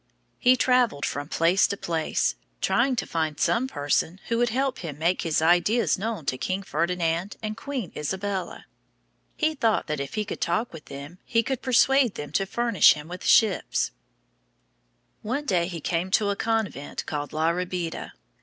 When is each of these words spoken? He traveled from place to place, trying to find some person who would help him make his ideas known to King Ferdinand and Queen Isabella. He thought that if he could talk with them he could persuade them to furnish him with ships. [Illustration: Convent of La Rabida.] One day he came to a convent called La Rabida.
He 0.39 0.55
traveled 0.55 1.05
from 1.05 1.27
place 1.29 1.67
to 1.67 1.77
place, 1.77 2.33
trying 2.59 2.95
to 2.95 3.05
find 3.05 3.39
some 3.39 3.67
person 3.67 4.19
who 4.29 4.39
would 4.39 4.49
help 4.49 4.79
him 4.79 4.97
make 4.97 5.21
his 5.21 5.43
ideas 5.43 5.95
known 5.99 6.25
to 6.25 6.39
King 6.39 6.63
Ferdinand 6.63 7.37
and 7.43 7.55
Queen 7.55 7.91
Isabella. 7.95 8.65
He 9.35 9.53
thought 9.53 9.85
that 9.85 9.99
if 9.99 10.15
he 10.15 10.25
could 10.25 10.41
talk 10.41 10.73
with 10.73 10.85
them 10.85 11.19
he 11.23 11.43
could 11.43 11.61
persuade 11.61 12.15
them 12.15 12.31
to 12.31 12.47
furnish 12.47 12.93
him 12.93 13.07
with 13.07 13.23
ships. 13.23 13.91
[Illustration: 15.23 15.23
Convent 15.23 15.23
of 15.23 15.23
La 15.23 15.33
Rabida.] 15.35 15.37
One 15.37 15.45
day 15.45 15.67
he 15.67 15.79
came 15.79 16.09
to 16.09 16.29
a 16.31 16.35
convent 16.35 17.05
called 17.05 17.31
La 17.31 17.49
Rabida. 17.51 18.11